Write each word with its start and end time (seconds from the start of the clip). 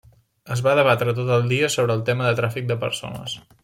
Es 0.55 0.63
va 0.67 0.73
debatre 0.79 1.15
tot 1.21 1.31
el 1.37 1.47
dia 1.53 1.71
sobre 1.77 1.97
el 2.01 2.05
tema 2.11 2.29
del 2.29 2.43
tràfic 2.43 2.71
de 2.73 2.83
persones. 2.89 3.43